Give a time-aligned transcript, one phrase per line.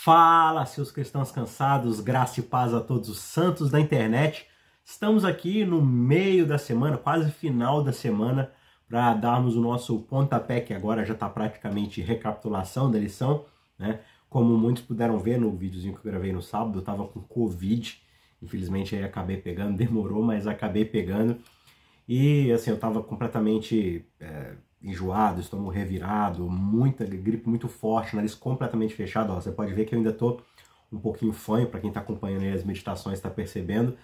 [0.00, 4.46] Fala, seus cristãos cansados, graça e paz a todos os santos da internet.
[4.84, 8.52] Estamos aqui no meio da semana, quase final da semana,
[8.88, 13.44] para darmos o nosso pontapé, que agora já está praticamente recapitulação da lição,
[13.76, 13.98] né?
[14.30, 18.00] Como muitos puderam ver no videozinho que eu gravei no sábado, eu estava com Covid,
[18.40, 21.36] infelizmente aí acabei pegando, demorou, mas acabei pegando.
[22.08, 28.94] E assim, eu estava completamente é, enjoado, estômago revirado, muita gripe muito forte, nariz completamente
[28.94, 29.32] fechado.
[29.32, 30.40] Ó, você pode ver que eu ainda tô
[30.90, 33.96] um pouquinho fanho, para quem está acompanhando as meditações está percebendo.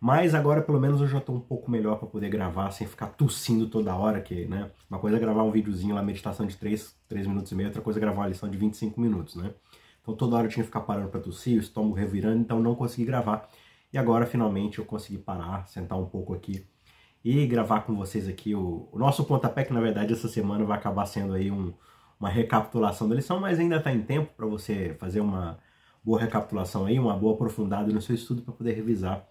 [0.00, 3.06] Mas agora pelo menos eu já estou um pouco melhor para poder gravar sem ficar
[3.08, 4.70] tossindo toda hora, que, né?
[4.90, 7.82] Uma coisa é gravar um videozinho lá, meditação de 3, 3 minutos e meio, outra
[7.82, 9.52] coisa é gravar uma lição de 25 minutos, né?
[10.02, 12.74] Então toda hora eu tinha que ficar parando para tossir, o estômago revirando, então não
[12.74, 13.48] consegui gravar.
[13.92, 16.64] E agora finalmente eu consegui parar, sentar um pouco aqui
[17.28, 20.78] e gravar com vocês aqui o, o nosso pontapé, que na verdade essa semana vai
[20.78, 21.74] acabar sendo aí um,
[22.20, 25.58] uma recapitulação da lição, mas ainda está em tempo para você fazer uma
[26.04, 29.26] boa recapitulação aí, uma boa aprofundada no seu estudo para poder revisar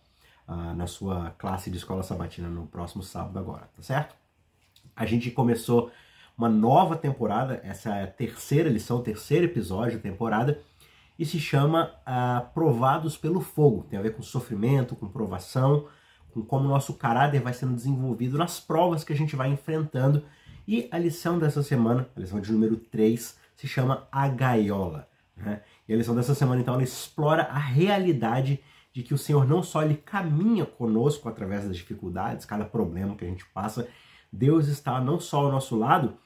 [0.45, 4.13] uh, na sua classe de escola sabatina no próximo sábado agora, tá certo?
[4.93, 5.89] A gente começou
[6.37, 10.59] uma nova temporada, essa é a terceira lição, terceiro episódio da temporada,
[11.17, 13.85] e se chama uh, Provados pelo Fogo.
[13.89, 15.87] Tem a ver com sofrimento, com provação,
[16.35, 20.23] com como o nosso caráter vai sendo desenvolvido nas provas que a gente vai enfrentando.
[20.67, 25.07] E a lição dessa semana, a lição de número 3, se chama A Gaiola.
[25.37, 25.61] Né?
[25.87, 28.59] E a lição dessa semana, então, ela explora a realidade
[28.91, 33.23] de que o Senhor não só ele caminha conosco através das dificuldades, cada problema que
[33.23, 33.87] a gente passa,
[34.31, 36.17] Deus está não só ao nosso lado,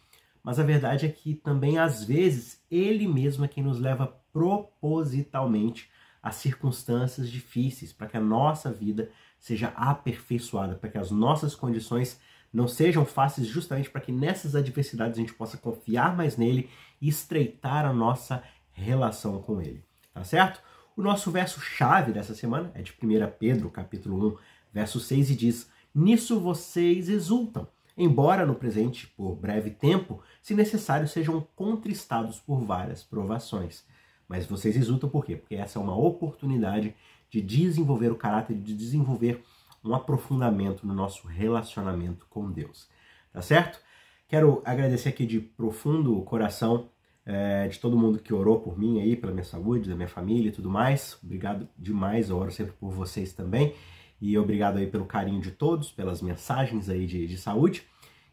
[0.44, 5.90] mas a verdade é que também às vezes Ele mesmo é quem nos leva propositalmente
[6.22, 12.20] a circunstâncias difíceis para que a nossa vida seja aperfeiçoada, para que as nossas condições
[12.52, 17.08] não sejam fáceis, justamente para que nessas adversidades a gente possa confiar mais nele e
[17.08, 19.84] estreitar a nossa relação com ele.
[20.14, 20.62] Tá certo?
[20.98, 24.38] O nosso verso chave dessa semana é de 1 Pedro, capítulo 1,
[24.74, 31.08] verso 6 e diz: "Nisso vocês exultam, embora no presente por breve tempo, se necessário,
[31.08, 33.86] sejam contristados por várias provações."
[34.28, 35.36] Mas vocês exultam por quê?
[35.36, 36.94] Porque essa é uma oportunidade
[37.30, 39.44] de desenvolver o caráter, de desenvolver
[39.84, 42.90] um aprofundamento no nosso relacionamento com Deus.
[43.32, 43.80] Tá certo?
[44.28, 46.90] Quero agradecer aqui de profundo coração
[47.26, 50.50] é, de todo mundo que orou por mim aí, pela minha saúde, da minha família
[50.50, 51.18] e tudo mais.
[51.24, 53.74] Obrigado demais, eu oro sempre por vocês também.
[54.22, 57.84] E obrigado aí pelo carinho de todos, pelas mensagens aí de, de saúde.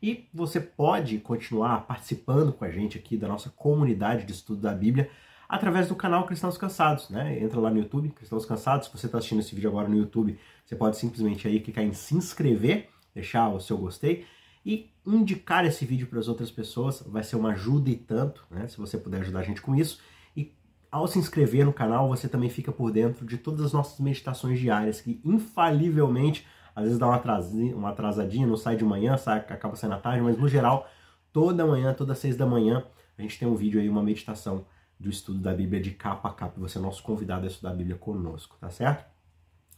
[0.02, 4.72] E você pode continuar participando com a gente aqui da nossa comunidade de estudo da
[4.72, 5.10] Bíblia
[5.48, 7.40] através do canal Cristãos Cansados, né?
[7.42, 8.88] Entra lá no YouTube, Cristãos Cansados.
[8.88, 11.92] Se você está assistindo esse vídeo agora no YouTube, você pode simplesmente aí clicar em
[11.92, 14.26] se inscrever, deixar o seu gostei
[14.64, 17.02] e indicar esse vídeo para as outras pessoas.
[17.06, 18.66] Vai ser uma ajuda e tanto, né?
[18.66, 20.00] Se você puder ajudar a gente com isso.
[20.36, 20.52] E
[20.90, 24.58] ao se inscrever no canal, você também fica por dentro de todas as nossas meditações
[24.58, 29.38] diárias, que infalivelmente, às vezes dá uma atrasadinha, uma atrasadinha não sai de manhã, sai,
[29.38, 30.88] acaba saindo à tarde, mas no geral,
[31.32, 32.84] toda manhã, toda seis da manhã,
[33.16, 34.66] a gente tem um vídeo aí, uma meditação
[34.98, 36.60] do estudo da Bíblia de capa a capa.
[36.60, 39.04] Você é nosso convidado a estudar a Bíblia conosco, tá certo?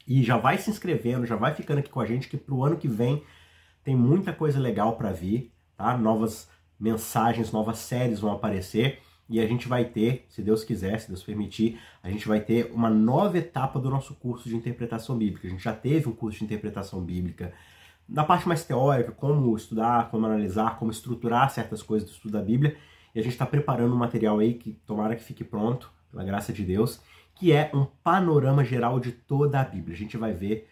[0.06, 2.76] E já vai se inscrevendo, já vai ficando aqui com a gente, que pro ano
[2.76, 3.22] que vem
[3.84, 5.96] tem muita coisa legal para vir, tá?
[5.96, 6.48] Novas
[6.78, 11.22] mensagens, novas séries vão aparecer e a gente vai ter, se Deus quiser, se Deus
[11.22, 15.46] permitir, a gente vai ter uma nova etapa do nosso curso de interpretação bíblica.
[15.46, 17.52] A gente já teve um curso de interpretação bíblica.
[18.08, 22.40] Na parte mais teórica, como estudar, como analisar, como estruturar certas coisas do estudo da
[22.40, 22.78] Bíblia.
[23.14, 26.52] E a gente está preparando um material aí que tomara que fique pronto, pela graça
[26.52, 27.00] de Deus,
[27.34, 29.94] que é um panorama geral de toda a Bíblia.
[29.94, 30.69] A gente vai ver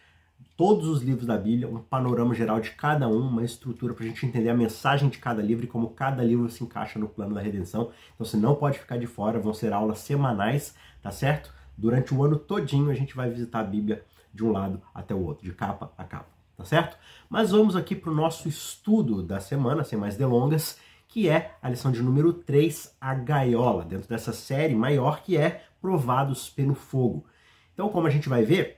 [0.57, 4.09] todos os livros da Bíblia, um panorama geral de cada um, uma estrutura para a
[4.09, 7.35] gente entender a mensagem de cada livro e como cada livro se encaixa no plano
[7.35, 7.91] da redenção.
[8.15, 11.53] Então você não pode ficar de fora, vão ser aulas semanais, tá certo?
[11.77, 14.03] Durante o ano todinho a gente vai visitar a Bíblia
[14.33, 16.97] de um lado até o outro, de capa a capa, tá certo?
[17.29, 20.79] Mas vamos aqui para o nosso estudo da semana, sem mais delongas,
[21.17, 25.65] que é a lição de número 3, a gaiola, dentro dessa série maior que é
[25.81, 27.25] Provados pelo Fogo.
[27.73, 28.77] Então, como a gente vai ver,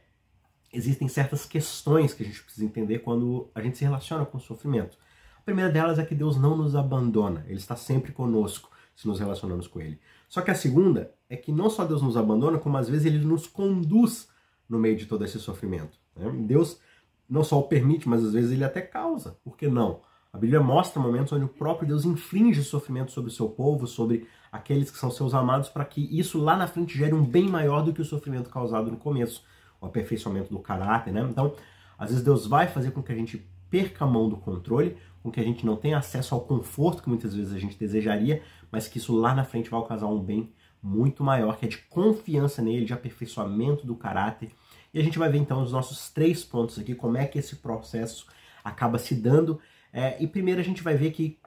[0.73, 4.41] existem certas questões que a gente precisa entender quando a gente se relaciona com o
[4.41, 4.97] sofrimento.
[5.37, 9.19] A primeira delas é que Deus não nos abandona, Ele está sempre conosco se nos
[9.19, 9.99] relacionamos com Ele.
[10.29, 13.19] Só que a segunda é que não só Deus nos abandona, como às vezes Ele
[13.19, 14.29] nos conduz
[14.69, 15.99] no meio de todo esse sofrimento.
[16.15, 16.31] Né?
[16.47, 16.79] Deus
[17.29, 19.37] não só o permite, mas às vezes Ele até causa.
[19.43, 20.07] Por que não?
[20.33, 24.29] A Bíblia mostra momentos onde o próprio Deus inflige sofrimento sobre o seu povo, sobre
[24.53, 27.83] aqueles que são seus amados, para que isso lá na frente gere um bem maior
[27.83, 29.43] do que o sofrimento causado no começo,
[29.81, 31.27] o aperfeiçoamento do caráter, né?
[31.31, 31.55] Então,
[31.99, 35.31] às vezes Deus vai fazer com que a gente perca a mão do controle, com
[35.31, 38.87] que a gente não tenha acesso ao conforto que muitas vezes a gente desejaria, mas
[38.87, 40.53] que isso lá na frente vai causar um bem
[40.83, 44.51] muito maior, que é de confiança nele, de aperfeiçoamento do caráter.
[44.93, 47.57] E a gente vai ver então os nossos três pontos aqui, como é que esse
[47.57, 48.27] processo
[48.63, 49.61] acaba se dando.
[49.93, 51.39] É, e primeiro a gente vai ver que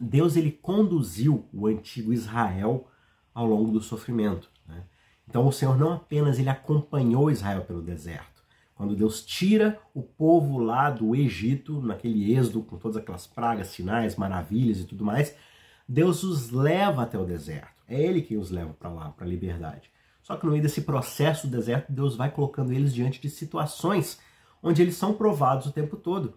[0.00, 2.88] Deus ele conduziu o antigo Israel
[3.34, 4.50] ao longo do sofrimento.
[4.66, 4.82] Né?
[5.28, 8.40] Então o Senhor não apenas ele acompanhou Israel pelo deserto.
[8.74, 14.16] Quando Deus tira o povo lá do Egito, naquele êxodo, com todas aquelas pragas, sinais,
[14.16, 15.36] maravilhas e tudo mais,
[15.86, 17.82] Deus os leva até o deserto.
[17.86, 19.90] É Ele quem os leva para lá, para a liberdade.
[20.22, 24.18] Só que no meio desse processo do deserto, Deus vai colocando eles diante de situações
[24.62, 26.34] onde eles são provados o tempo todo.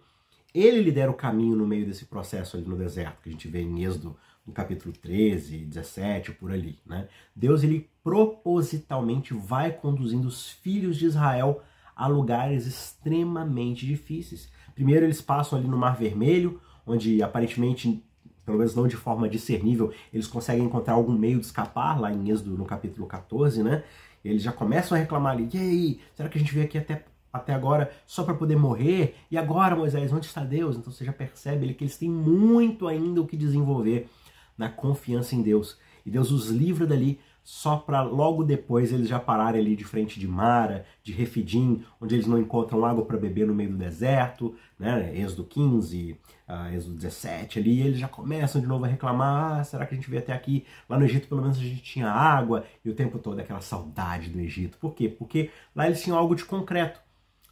[0.54, 3.60] Ele lidera o caminho no meio desse processo ali no deserto, que a gente vê
[3.60, 4.16] em Êxodo
[4.46, 6.78] no capítulo 13, 17, por ali.
[6.86, 7.08] Né?
[7.34, 11.60] Deus ele propositalmente vai conduzindo os filhos de Israel
[11.96, 14.48] a lugares extremamente difíceis.
[14.76, 18.04] Primeiro eles passam ali no Mar Vermelho, onde aparentemente,
[18.44, 22.30] pelo menos não de forma discernível, eles conseguem encontrar algum meio de escapar, lá em
[22.30, 23.82] Êxodo no capítulo 14, né?
[24.24, 27.04] Eles já começam a reclamar ali, e aí, será que a gente veio aqui até
[27.34, 29.16] até agora só para poder morrer.
[29.28, 30.76] E agora, Moisés, onde está Deus?
[30.76, 34.08] Então você já percebe que eles têm muito ainda o que desenvolver
[34.56, 35.76] na confiança em Deus.
[36.06, 40.18] E Deus os livra dali só para logo depois eles já pararem ali de frente
[40.18, 44.54] de Mara, de Refidim, onde eles não encontram água para beber no meio do deserto,
[44.78, 45.14] né?
[45.14, 49.84] Êxodo 15, uh, Êxodo 17 ali, eles já começam de novo a reclamar, ah, será
[49.84, 50.64] que a gente veio até aqui?
[50.88, 54.30] Lá no Egito pelo menos a gente tinha água, e o tempo todo aquela saudade
[54.30, 54.78] do Egito.
[54.78, 55.08] Por quê?
[55.08, 57.03] Porque lá eles tinham algo de concreto.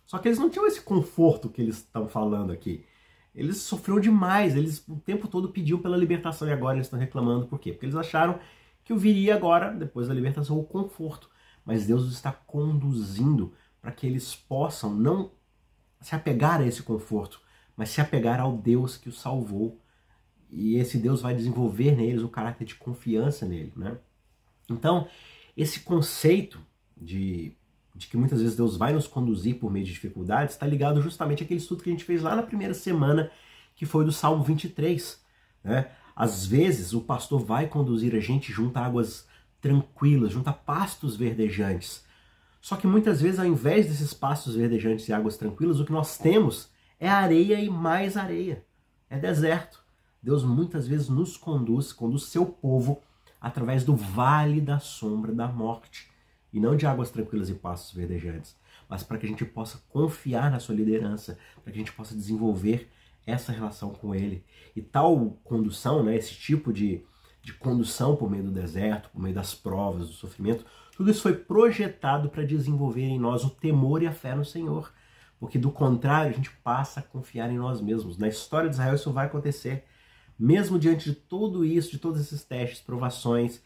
[0.06, 2.84] Só que eles não tinham esse conforto que eles estão falando aqui.
[3.34, 7.46] Eles sofreram demais, eles o tempo todo pediam pela libertação e agora eles estão reclamando
[7.46, 7.72] por quê?
[7.72, 8.38] Porque eles acharam
[8.84, 11.30] que viria agora, depois da libertação, o conforto.
[11.64, 15.30] Mas Deus está conduzindo para que eles possam não
[16.00, 17.40] se apegar a esse conforto,
[17.76, 19.80] mas se apegar ao Deus que os salvou.
[20.50, 23.72] E esse Deus vai desenvolver neles o caráter de confiança nele.
[23.74, 23.96] Né?
[24.68, 25.08] Então,
[25.56, 26.60] esse conceito
[26.96, 27.56] de,
[27.94, 31.42] de que muitas vezes Deus vai nos conduzir por meio de dificuldades está ligado justamente
[31.42, 33.30] àquele estudo que a gente fez lá na primeira semana,
[33.74, 35.20] que foi do Salmo 23.
[35.62, 35.90] Né?
[36.16, 39.26] Às vezes o pastor vai conduzir a gente junto a águas
[39.60, 42.04] tranquilas, junto a pastos verdejantes.
[42.60, 46.16] Só que muitas vezes, ao invés desses pastos verdejantes e águas tranquilas, o que nós
[46.16, 48.64] temos é areia e mais areia.
[49.10, 49.82] É deserto.
[50.22, 53.02] Deus muitas vezes nos conduz, conduz seu povo
[53.40, 56.11] através do vale da sombra da morte.
[56.52, 58.56] E não de águas tranquilas e pastos verdejantes,
[58.88, 62.14] mas para que a gente possa confiar na sua liderança, para que a gente possa
[62.14, 62.90] desenvolver
[63.26, 64.44] essa relação com ele.
[64.74, 67.02] E tal condução, né, esse tipo de,
[67.42, 70.64] de condução por meio do deserto, por meio das provas, do sofrimento,
[70.96, 74.92] tudo isso foi projetado para desenvolver em nós o temor e a fé no Senhor.
[75.40, 78.16] Porque do contrário, a gente passa a confiar em nós mesmos.
[78.16, 79.84] Na história de Israel isso vai acontecer.
[80.38, 83.60] Mesmo diante de tudo isso, de todos esses testes, provações,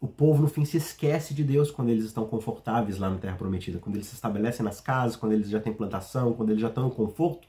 [0.00, 3.36] o povo no fim se esquece de Deus quando eles estão confortáveis lá na Terra
[3.36, 6.68] Prometida, quando eles se estabelecem nas casas, quando eles já têm plantação, quando eles já
[6.68, 7.48] estão no conforto,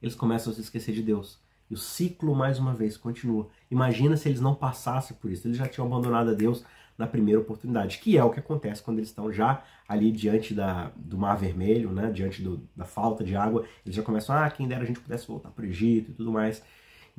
[0.00, 1.38] eles começam a se esquecer de Deus.
[1.68, 3.48] E o ciclo, mais uma vez, continua.
[3.70, 5.46] Imagina se eles não passassem por isso.
[5.46, 6.64] Eles já tinham abandonado a Deus
[6.98, 10.90] na primeira oportunidade, que é o que acontece quando eles estão já ali diante da,
[10.96, 13.64] do Mar Vermelho, né, diante do, da falta de água.
[13.86, 16.30] Eles já começam, ah, quem dera a gente pudesse voltar para o Egito e tudo
[16.30, 16.62] mais.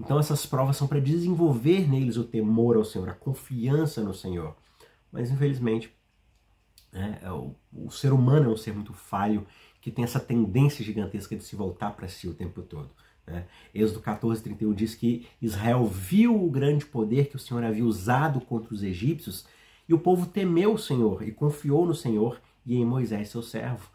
[0.04, 4.56] Então essas provas são para desenvolver neles o temor ao Senhor, a confiança no Senhor.
[5.12, 5.94] Mas infelizmente,
[6.92, 9.46] né, é o, o ser humano é um ser muito falho
[9.80, 12.90] que tem essa tendência gigantesca de se voltar para si o tempo todo.
[13.28, 13.46] Né?
[13.76, 18.42] Êxodo 14, 31 diz que Israel viu o grande poder que o Senhor havia usado
[18.42, 19.46] contra os egípcios
[19.88, 23.88] e o povo temeu o Senhor e confiou no Senhor e em Moisés, seu servo.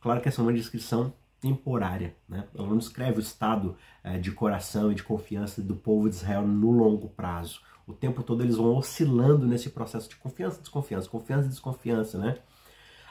[0.00, 2.16] Claro que essa é uma descrição temporária.
[2.26, 2.44] Né?
[2.56, 6.40] Ela não descreve o estado é, de coração e de confiança do povo de Israel
[6.40, 7.60] no longo prazo.
[7.86, 12.38] O tempo todo eles vão oscilando nesse processo de confiança, desconfiança, confiança e desconfiança, né?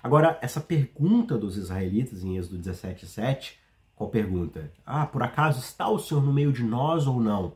[0.01, 3.59] Agora, essa pergunta dos israelitas em Êxodo 17, 7,
[3.95, 4.71] qual pergunta?
[4.83, 7.53] Ah, por acaso está o Senhor no meio de nós ou não?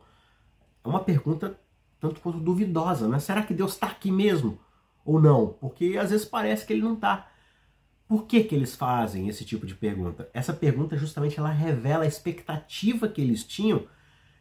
[0.86, 1.60] É uma pergunta
[2.00, 3.18] tanto quanto duvidosa, né?
[3.18, 4.60] Será que Deus está aqui mesmo
[5.04, 5.48] ou não?
[5.60, 7.28] Porque às vezes parece que ele não está.
[8.08, 10.30] Por que, que eles fazem esse tipo de pergunta?
[10.34, 13.86] Essa pergunta justamente ela revela a expectativa que eles tinham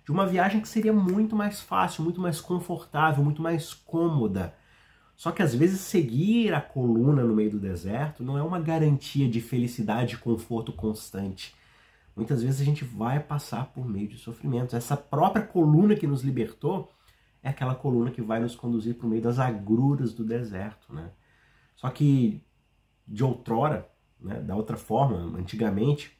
[0.05, 4.55] de uma viagem que seria muito mais fácil, muito mais confortável, muito mais cômoda.
[5.17, 9.29] Só que às vezes seguir a coluna no meio do deserto não é uma garantia
[9.29, 11.57] de felicidade e conforto constante.
[12.15, 14.75] Muitas vezes a gente vai passar por meio de sofrimentos.
[14.75, 16.93] Essa própria coluna que nos libertou
[17.43, 20.95] é aquela coluna que vai nos conduzir por meio das agruras do deserto.
[20.95, 21.11] Né?
[21.75, 22.41] Só que
[23.07, 23.89] de outrora,
[24.21, 26.17] né, da outra forma, antigamente,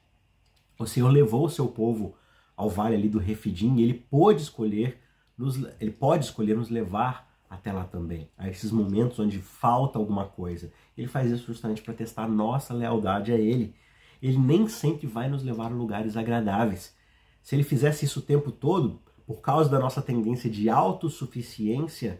[0.79, 2.15] o Senhor levou o seu povo
[2.55, 4.99] ao vale ali do Refidim, e ele pôde escolher,
[5.37, 10.25] nos, ele pode escolher nos levar até lá também, a esses momentos onde falta alguma
[10.25, 10.71] coisa.
[10.97, 13.73] Ele faz isso justamente para testar a nossa lealdade a ele.
[14.21, 16.95] Ele nem sempre vai nos levar a lugares agradáveis.
[17.41, 22.19] Se ele fizesse isso o tempo todo, por causa da nossa tendência de autossuficiência,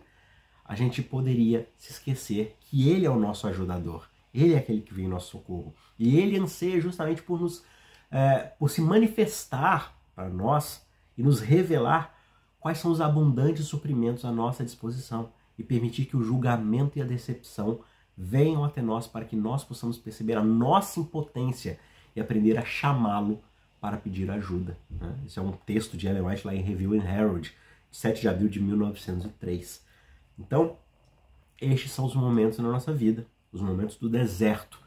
[0.64, 4.08] a gente poderia se esquecer que ele é o nosso ajudador.
[4.44, 5.74] Ele é aquele que vem em nosso socorro.
[5.98, 7.64] E ele anseia justamente por nos
[8.12, 10.86] é, por se manifestar para nós
[11.18, 12.16] e nos revelar
[12.60, 17.06] quais são os abundantes suprimentos à nossa disposição e permitir que o julgamento e a
[17.06, 17.82] decepção
[18.16, 21.80] venham até nós para que nós possamos perceber a nossa impotência
[22.16, 23.42] e aprender a chamá-lo
[23.82, 24.78] para pedir ajuda.
[24.90, 25.16] Né?
[25.26, 27.52] Esse é um texto de Ellen White lá em Review and Herald,
[27.92, 29.84] 7 de abril de 1903.
[30.38, 30.78] Então,
[31.60, 34.80] estes são os momentos na nossa vida os momentos do deserto,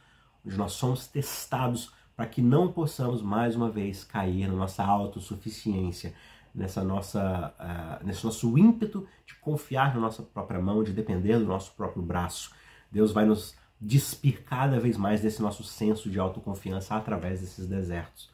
[0.45, 6.15] onde nós somos testados para que não possamos mais uma vez cair na nossa autossuficiência,
[6.55, 11.47] nessa nossa, uh, nesse nosso ímpeto de confiar na nossa própria mão, de depender do
[11.47, 12.51] nosso próprio braço.
[12.91, 18.31] Deus vai nos despir cada vez mais desse nosso senso de autoconfiança através desses desertos.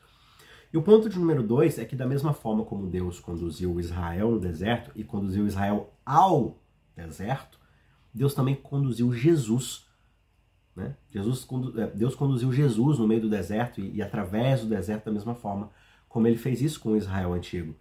[0.73, 4.33] E o ponto de número dois é que, da mesma forma como Deus conduziu Israel
[4.33, 6.59] no deserto e conduziu Israel ao
[6.97, 7.59] deserto,
[8.12, 9.86] Deus também conduziu Jesus
[10.76, 10.95] né?
[11.11, 15.12] Jesus, é, Deus conduziu Jesus no meio do deserto e, e, através do deserto da
[15.12, 15.71] mesma forma
[16.09, 17.75] como ele fez isso com o Israel antigo.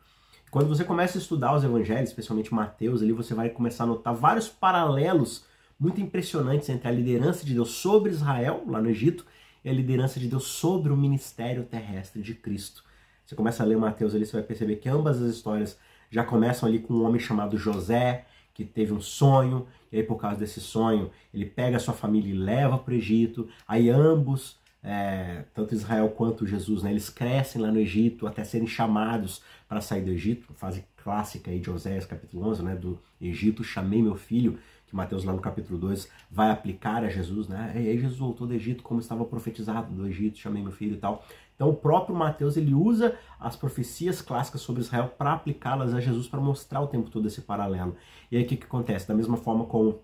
[0.49, 4.15] Quando você começa a estudar os evangelhos, especialmente Mateus, ali você vai começar a notar
[4.15, 5.45] vários paralelos
[5.77, 9.25] muito impressionantes entre a liderança de Deus sobre Israel, lá no Egito,
[9.63, 12.83] e a liderança de Deus sobre o ministério terrestre de Cristo.
[13.25, 15.77] Você começa a ler Mateus ali, você vai perceber que ambas as histórias
[16.09, 18.25] já começam ali com um homem chamado José,
[18.55, 22.33] que teve um sonho, e aí por causa desse sonho ele pega a sua família
[22.33, 27.61] e leva para o Egito, aí ambos, é, tanto Israel quanto Jesus, né, eles crescem
[27.61, 32.05] lá no Egito até serem chamados para sair do Egito, fase clássica aí de Oséias
[32.05, 34.57] capítulo 11, né, do Egito, chamei meu filho,
[34.87, 38.47] que Mateus lá no capítulo 2 vai aplicar a Jesus, né, e aí Jesus voltou
[38.47, 42.15] do Egito como estava profetizado do Egito, chamei meu filho e tal, então o próprio
[42.15, 46.87] Mateus ele usa as profecias clássicas sobre Israel para aplicá-las a Jesus para mostrar o
[46.87, 47.95] tempo todo esse paralelo.
[48.31, 49.07] E aí o que, que acontece?
[49.07, 50.01] Da mesma forma como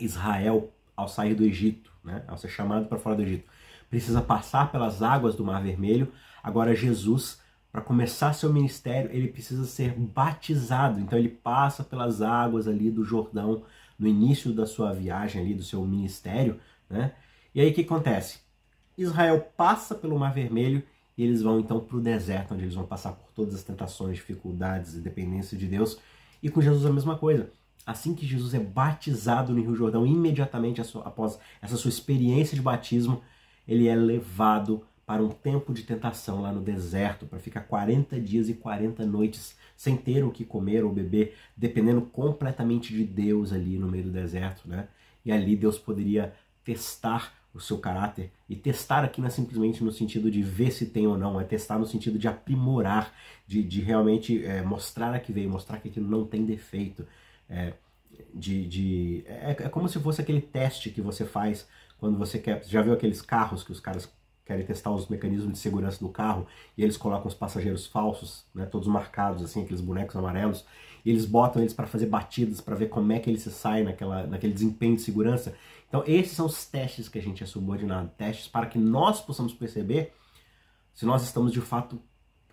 [0.00, 3.48] Israel ao sair do Egito, né, ao ser chamado para fora do Egito,
[3.90, 9.64] precisa passar pelas águas do Mar Vermelho, agora Jesus para começar seu ministério, ele precisa
[9.64, 11.00] ser batizado.
[11.00, 13.62] Então ele passa pelas águas ali do Jordão
[13.98, 16.58] no início da sua viagem ali do seu ministério,
[16.88, 17.12] né?
[17.54, 18.40] E aí o que acontece?
[18.98, 20.82] Israel passa pelo Mar Vermelho
[21.16, 24.16] e eles vão então para o deserto, onde eles vão passar por todas as tentações,
[24.16, 25.98] dificuldades e dependência de Deus.
[26.42, 27.50] E com Jesus a mesma coisa.
[27.86, 33.22] Assim que Jesus é batizado no Rio Jordão, imediatamente após essa sua experiência de batismo,
[33.66, 38.50] ele é levado para um tempo de tentação lá no deserto, para ficar 40 dias
[38.50, 43.78] e 40 noites sem ter o que comer ou beber, dependendo completamente de Deus ali
[43.78, 44.88] no meio do deserto, né?
[45.24, 48.30] E ali Deus poderia testar o seu caráter.
[48.48, 51.44] E testar aqui não é simplesmente no sentido de ver se tem ou não, é
[51.44, 53.12] testar no sentido de aprimorar,
[53.46, 57.06] de, de realmente é, mostrar a que veio, mostrar que aquilo não tem defeito.
[57.48, 57.74] É,
[58.34, 62.64] de, de é, é, como se fosse aquele teste que você faz quando você quer.
[62.64, 64.10] Já viu aqueles carros que os caras
[64.44, 66.46] querem testar os mecanismos de segurança do carro
[66.76, 70.64] e eles colocam os passageiros falsos, né, todos marcados, assim, aqueles bonecos amarelos,
[71.04, 74.26] eles botam eles para fazer batidas, para ver como é que ele se sai naquela,
[74.26, 75.54] naquele desempenho de segurança.
[75.88, 79.52] Então, esses são os testes que a gente é subordinado testes para que nós possamos
[79.52, 80.12] perceber
[80.94, 82.00] se nós estamos de fato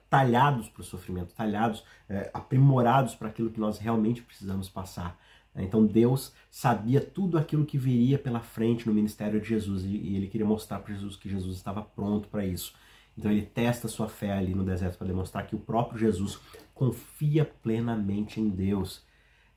[0.09, 5.19] talhados para o sofrimento, talhados, é, aprimorados para aquilo que nós realmente precisamos passar.
[5.55, 10.27] Então Deus sabia tudo aquilo que viria pela frente no ministério de Jesus e ele
[10.27, 12.73] queria mostrar para Jesus que Jesus estava pronto para isso.
[13.17, 16.39] Então ele testa sua fé ali no deserto para demonstrar que o próprio Jesus
[16.75, 19.01] confia plenamente em Deus.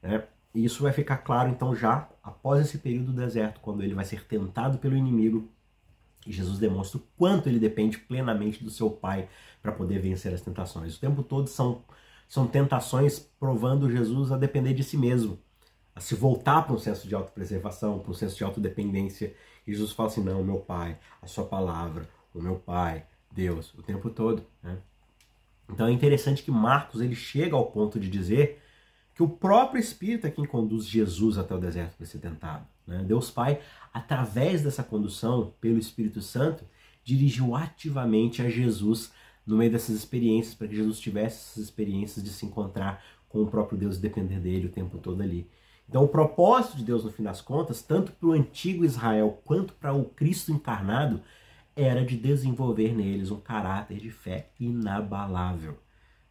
[0.01, 0.25] Né?
[0.55, 4.05] E isso vai ficar claro então já após esse período do deserto, quando ele vai
[4.05, 5.51] ser tentado pelo inimigo.
[6.27, 9.29] E Jesus demonstra o quanto ele depende plenamente do seu Pai
[9.61, 10.97] para poder vencer as tentações.
[10.97, 11.85] O tempo todo são,
[12.29, 15.39] são tentações provando Jesus a depender de si mesmo,
[15.95, 19.35] a se voltar para um senso de autopreservação, para um senso de autodependência.
[19.67, 23.83] E Jesus fala assim: não, meu Pai, a sua palavra, o meu Pai, Deus, o
[23.83, 24.45] tempo todo.
[24.63, 24.79] Né?
[25.69, 28.63] Então é interessante que Marcos ele chega ao ponto de dizer
[29.15, 32.67] que o próprio Espírito é quem conduz Jesus até o deserto para ser tentado.
[32.87, 33.05] Né?
[33.07, 33.61] Deus Pai,
[33.93, 36.65] através dessa condução pelo Espírito Santo,
[37.05, 39.13] dirigiu ativamente a Jesus
[39.47, 43.47] no meio dessas experiências, para que Jesus tivesse essas experiências de se encontrar com o
[43.47, 45.49] próprio Deus e depender dele o tempo todo ali.
[45.89, 49.73] Então, o propósito de Deus, no fim das contas, tanto para o antigo Israel quanto
[49.73, 51.23] para o Cristo encarnado,
[51.79, 55.79] era de desenvolver neles um caráter de fé inabalável.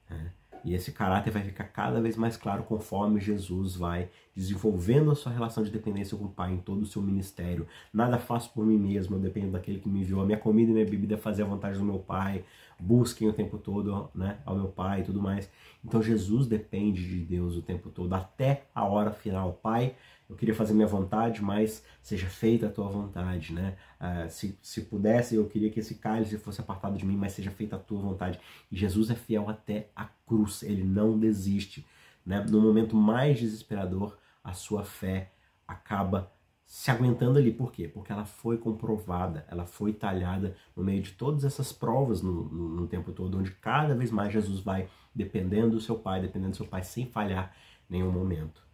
[0.09, 0.31] Né?
[0.65, 5.31] E esse caráter vai ficar cada vez mais claro conforme Jesus vai desenvolvendo a sua
[5.31, 7.65] relação de dependência com o Pai em todo o seu ministério.
[7.93, 10.21] Nada faço por mim mesmo, eu dependo daquele que me enviou.
[10.21, 12.43] A minha comida e minha bebida fazer a vontade do meu Pai.
[12.77, 15.49] Busquem o tempo todo né, ao meu Pai e tudo mais.
[15.83, 19.53] Então Jesus depende de Deus o tempo todo, até a hora final.
[19.63, 19.95] Pai,
[20.29, 23.77] eu queria fazer minha vontade, mas seja feita a tua vontade, né?
[23.99, 27.49] Uh, se, se pudesse, eu queria que esse cálice fosse apartado de mim, mas seja
[27.49, 28.39] feita a tua vontade.
[28.69, 31.85] E Jesus é fiel até a cruz, ele não desiste.
[32.25, 32.45] Né?
[32.49, 35.31] No momento mais desesperador, a sua fé
[35.65, 36.29] acaba
[36.65, 37.53] se aguentando ali.
[37.53, 37.87] Por quê?
[37.87, 42.69] Porque ela foi comprovada, ela foi talhada no meio de todas essas provas no, no,
[42.69, 46.57] no tempo todo, onde cada vez mais Jesus vai dependendo do seu Pai, dependendo do
[46.57, 47.55] seu Pai, sem falhar
[47.89, 48.66] nenhum momento.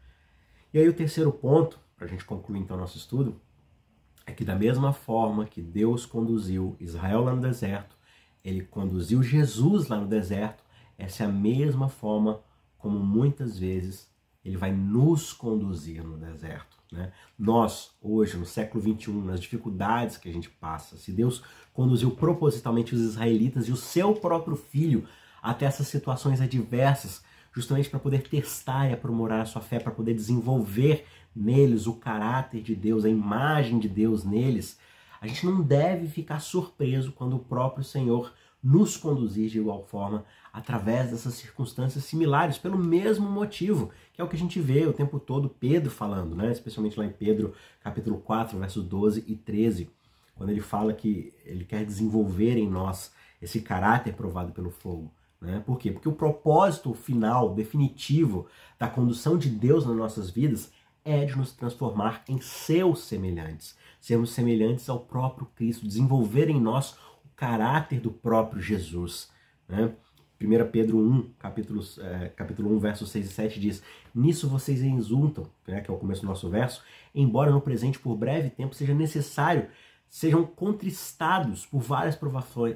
[0.74, 3.40] E aí o terceiro ponto, para a gente concluir então nosso estudo,
[4.26, 7.96] é que da mesma forma que Deus conduziu Israel lá no deserto,
[8.44, 10.64] ele conduziu Jesus lá no deserto,
[10.98, 12.42] essa é a mesma forma
[12.78, 14.12] como muitas vezes
[14.44, 16.78] ele vai nos conduzir no deserto.
[16.92, 17.12] Né?
[17.38, 22.94] Nós, hoje, no século 21, nas dificuldades que a gente passa, se Deus conduziu propositalmente
[22.94, 25.08] os israelitas e o seu próprio filho
[25.42, 30.14] até essas situações adversas, justamente para poder testar e aprimorar a sua fé, para poder
[30.14, 31.06] desenvolver
[31.36, 34.80] neles o caráter de Deus, a imagem de Deus neles,
[35.22, 40.26] a gente não deve ficar surpreso quando o próprio Senhor nos conduzir de igual forma
[40.52, 44.94] através dessas circunstâncias similares, pelo mesmo motivo, que é o que a gente vê o
[44.94, 46.52] tempo todo Pedro falando, né?
[46.52, 49.90] especialmente lá em Pedro, capítulo 4, versos 12 e 13,
[50.36, 55.12] quando ele fala que ele quer desenvolver em nós esse caráter provado pelo fogo.
[55.44, 55.62] Né?
[55.66, 55.92] Por quê?
[55.92, 58.48] Porque o propósito final, definitivo
[58.80, 60.72] da condução de Deus nas nossas vidas
[61.04, 66.94] é de nos transformar em seus semelhantes, sermos semelhantes ao próprio Cristo, desenvolver em nós
[67.26, 69.30] o caráter do próprio Jesus.
[69.68, 69.94] Né?
[70.42, 73.84] 1 Pedro 1, capítulo, é, capítulo 1, versos 6 e 7 diz:
[74.16, 76.82] Nisso vocês exultam, né, que é o começo do nosso verso,
[77.14, 79.68] embora no presente por breve tempo seja necessário,
[80.10, 82.18] sejam contristados por várias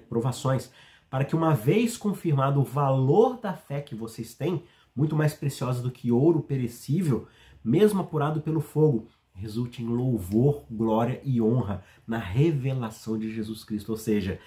[0.09, 0.71] provações,
[1.09, 4.63] para que, uma vez confirmado o valor da fé que vocês têm,
[4.95, 7.27] muito mais preciosa do que ouro perecível,
[7.63, 13.89] mesmo apurado pelo fogo, resulte em louvor, glória e honra na revelação de Jesus Cristo.
[13.89, 14.39] Ou seja,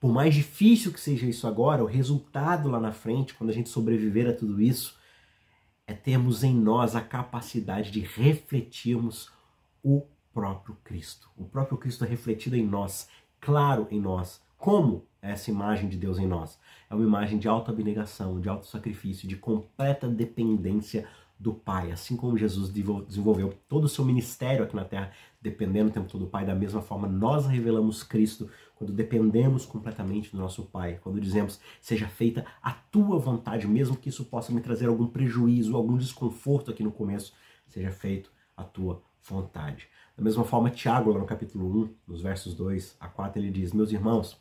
[0.00, 3.68] por mais difícil que seja isso agora, o resultado lá na frente, quando a gente
[3.68, 4.96] sobreviver a tudo isso,
[5.86, 9.30] é termos em nós a capacidade de refletirmos
[9.82, 10.02] o
[10.34, 11.30] próprio Cristo.
[11.36, 13.08] O próprio Cristo é refletido em nós,
[13.40, 16.58] claro em nós, como essa imagem de Deus em nós?
[16.90, 21.06] É uma imagem de alta abnegação, de alto sacrifício, de completa dependência
[21.38, 21.92] do Pai.
[21.92, 26.24] Assim como Jesus desenvolveu todo o seu ministério aqui na Terra, dependendo o tempo todo
[26.24, 30.98] do Pai, da mesma forma nós revelamos Cristo quando dependemos completamente do nosso Pai.
[31.02, 35.76] Quando dizemos, seja feita a tua vontade, mesmo que isso possa me trazer algum prejuízo,
[35.76, 37.32] algum desconforto aqui no começo,
[37.68, 39.88] seja feito a tua vontade.
[40.16, 43.72] Da mesma forma, Tiago, lá no capítulo 1, nos versos 2 a 4, ele diz:
[43.72, 44.36] Meus irmãos,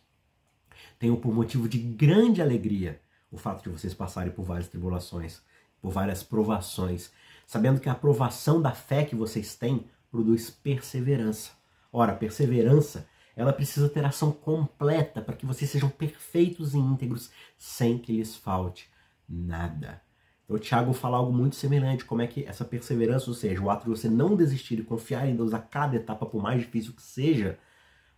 [0.99, 2.99] tenho por motivo de grande alegria
[3.31, 5.41] o fato de vocês passarem por várias tribulações,
[5.81, 7.11] por várias provações,
[7.45, 11.51] sabendo que a aprovação da fé que vocês têm produz perseverança.
[11.91, 17.97] Ora, perseverança, ela precisa ter ação completa para que vocês sejam perfeitos e íntegros, sem
[17.97, 18.89] que lhes falte
[19.27, 20.01] nada.
[20.43, 23.69] Então, o Tiago fala algo muito semelhante, como é que essa perseverança, ou seja, o
[23.69, 26.93] ato de você não desistir e confiar em Deus a cada etapa, por mais difícil
[26.93, 27.59] que seja,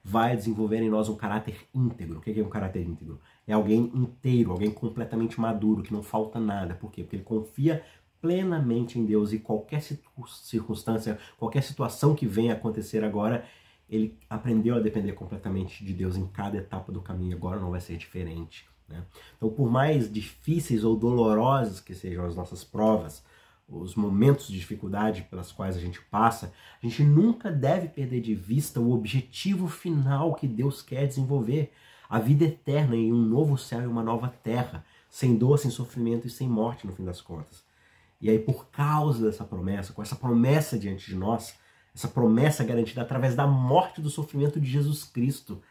[0.04, 2.20] vai desenvolver em nós um caráter íntegro.
[2.20, 3.20] O que é um caráter íntegro?
[3.48, 6.74] É alguém inteiro, alguém completamente maduro, que não falta nada.
[6.74, 7.04] Por quê?
[7.04, 7.84] Porque ele confia
[8.22, 13.46] plenamente em Deus e qualquer circunstância, qualquer situação que venha acontecer agora,
[13.90, 17.36] ele aprendeu a depender completamente de Deus em cada etapa do caminho.
[17.36, 18.68] Agora não vai ser diferente.
[18.88, 19.04] Né?
[19.38, 23.24] Então, por mais difíceis ou dolorosas que sejam as nossas provas,
[23.70, 26.52] os momentos de dificuldade pelas quais a gente passa,
[26.82, 31.72] a gente nunca deve perder de vista o objetivo final que Deus quer desenvolver,
[32.10, 36.26] a vida eterna em um novo céu e uma nova terra, sem dor, sem sofrimento
[36.26, 37.64] e sem morte no fim das contas.
[38.20, 41.56] E aí, por causa dessa promessa, com essa promessa diante de nós,
[41.96, 45.62] essa promessa garantida através da morte e do sofrimento de Jesus Cristo,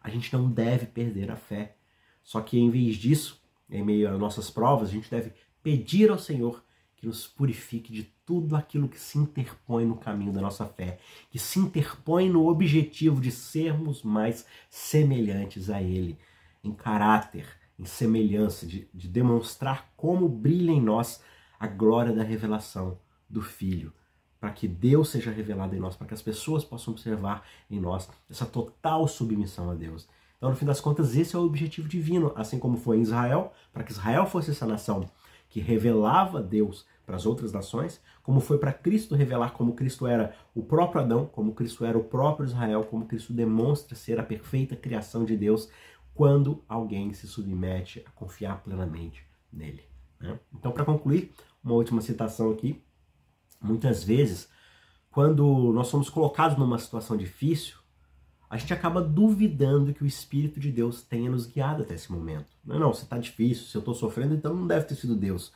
[0.00, 1.76] a gente não deve perder a fé.
[2.22, 5.32] Só que em vez disso, em meio às nossas provas, a gente deve
[5.62, 6.62] pedir ao Senhor
[7.00, 10.98] que nos purifique de tudo aquilo que se interpõe no caminho da nossa fé,
[11.30, 16.18] que se interpõe no objetivo de sermos mais semelhantes a Ele,
[16.62, 17.46] em caráter,
[17.78, 21.22] em semelhança, de, de demonstrar como brilha em nós
[21.58, 23.94] a glória da revelação do Filho,
[24.38, 28.10] para que Deus seja revelado em nós, para que as pessoas possam observar em nós
[28.28, 30.06] essa total submissão a Deus.
[30.36, 33.54] Então, no fim das contas, esse é o objetivo divino, assim como foi em Israel,
[33.72, 35.08] para que Israel fosse essa nação
[35.50, 40.34] que revelava Deus para as outras nações, como foi para Cristo revelar como Cristo era
[40.54, 44.76] o próprio Adão, como Cristo era o próprio Israel, como Cristo demonstra ser a perfeita
[44.76, 45.68] criação de Deus
[46.14, 49.82] quando alguém se submete a confiar plenamente nele.
[50.20, 50.38] Né?
[50.54, 51.32] Então, para concluir,
[51.62, 52.82] uma última citação aqui.
[53.60, 54.48] Muitas vezes,
[55.10, 57.76] quando nós somos colocados numa situação difícil,
[58.50, 62.46] a gente acaba duvidando que o Espírito de Deus tenha nos guiado até esse momento.
[62.64, 65.52] Não, não, se está difícil, se eu estou sofrendo, então não deve ter sido Deus.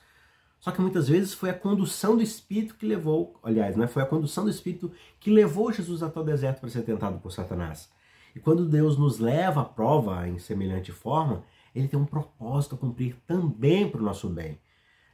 [0.61, 4.07] Só que muitas vezes foi a condução do Espírito que levou, aliás, né, foi a
[4.07, 7.91] condução do Espírito que levou Jesus até o deserto para ser tentado por Satanás.
[8.33, 11.43] E quando Deus nos leva à prova em semelhante forma,
[11.75, 14.59] ele tem um propósito a cumprir também para o nosso bem.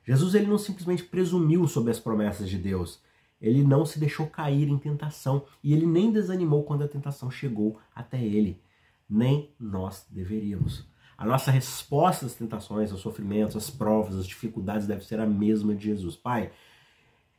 [0.07, 3.01] Jesus ele não simplesmente presumiu sobre as promessas de Deus,
[3.41, 7.79] ele não se deixou cair em tentação e ele nem desanimou quando a tentação chegou
[7.95, 8.61] até ele.
[9.09, 10.89] Nem nós deveríamos.
[11.17, 15.75] A nossa resposta às tentações, aos sofrimentos, às provas, às dificuldades deve ser a mesma
[15.75, 16.17] de Jesus.
[16.17, 16.51] Pai,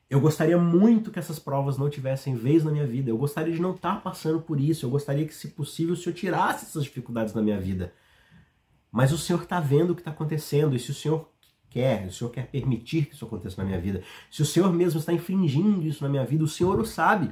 [0.10, 3.10] eu gostaria muito que essas provas não tivessem vez na minha vida.
[3.10, 4.86] Eu gostaria de não estar passando por isso.
[4.86, 7.94] Eu gostaria que, se possível, o Senhor tirasse essas dificuldades da minha vida.
[8.92, 10.76] Mas o Senhor está vendo o que está acontecendo.
[10.76, 11.31] E se o Senhor
[11.72, 14.04] quer, o Senhor quer permitir que isso aconteça na minha vida.
[14.30, 17.32] Se o Senhor mesmo está infringindo isso na minha vida, o Senhor o sabe.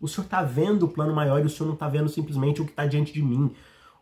[0.00, 2.64] O Senhor está vendo o plano maior e o Senhor não está vendo simplesmente o
[2.64, 3.52] que está diante de mim.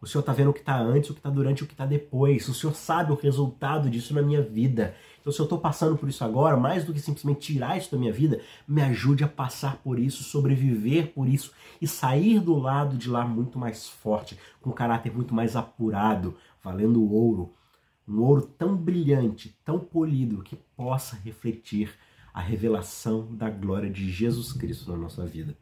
[0.01, 1.85] O Senhor está vendo o que está antes, o que está durante, o que está
[1.85, 2.46] depois.
[2.48, 4.94] O Senhor sabe o resultado disso na minha vida.
[5.20, 7.98] Então, se eu estou passando por isso agora, mais do que simplesmente tirar isso da
[7.98, 12.96] minha vida, me ajude a passar por isso, sobreviver por isso e sair do lado
[12.96, 17.53] de lá muito mais forte, com um caráter muito mais apurado, valendo ouro,
[18.08, 21.94] um ouro tão brilhante, tão polido, que possa refletir
[22.32, 25.56] a revelação da glória de Jesus Cristo na nossa vida.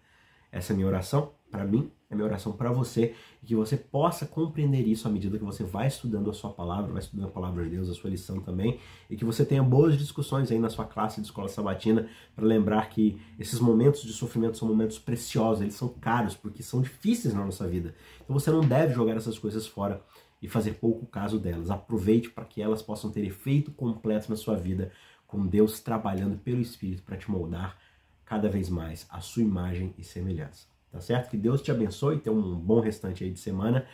[0.53, 3.77] Essa é a minha oração para mim, é minha oração para você, e que você
[3.77, 7.31] possa compreender isso à medida que você vai estudando a sua palavra, vai estudando a
[7.31, 8.79] palavra de Deus, a sua lição também,
[9.09, 12.89] e que você tenha boas discussões aí na sua classe de escola sabatina, para lembrar
[12.91, 17.45] que esses momentos de sofrimento são momentos preciosos, eles são caros, porque são difíceis na
[17.45, 17.95] nossa vida.
[18.23, 20.03] Então você não deve jogar essas coisas fora
[20.47, 21.73] e fazer pouco caso delas.
[21.73, 24.93] Aproveite para que elas possam ter efeito completo na sua vida,
[25.27, 27.77] com Deus trabalhando pelo Espírito para te moldar
[28.25, 30.69] cada vez mais a sua imagem e semelhança.
[30.93, 31.31] Tá certo?
[31.31, 33.85] Que Deus te abençoe, tenha um bom restante aí de semana.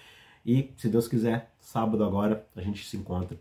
[0.45, 3.35] E, se Deus quiser, sábado agora a gente se encontra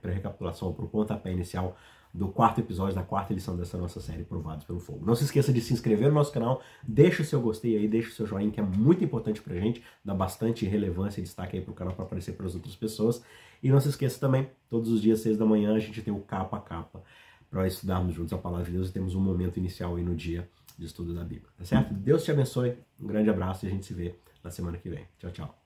[0.00, 1.76] para recapitulação, para o pontapé inicial
[2.14, 5.04] do quarto episódio, da quarta lição dessa nossa série Provados pelo Fogo.
[5.04, 8.08] Não se esqueça de se inscrever no nosso canal, deixa o seu gostei aí, deixa
[8.10, 11.62] o seu joinha, que é muito importante pra gente, dá bastante relevância e destaque aí
[11.62, 13.20] pro canal para aparecer para as outras pessoas.
[13.60, 16.20] E não se esqueça também, todos os dias, seis da manhã, a gente tem o
[16.20, 17.02] capa a capa
[17.50, 20.48] para estudarmos juntos a palavra de Deus e temos um momento inicial aí no dia
[20.78, 21.92] de estudo da Bíblia, tá certo?
[21.94, 25.04] Deus te abençoe, um grande abraço e a gente se vê na semana que vem.
[25.18, 25.63] Tchau, tchau.